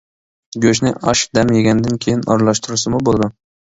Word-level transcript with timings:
گۆشنى 0.65 0.93
ئاش 1.05 1.23
دەم 1.41 1.53
يېگەندىن 1.59 2.03
كېيىن 2.07 2.27
ئارىلاشتۇرسىمۇ 2.27 3.07
بولىدۇ. 3.09 3.35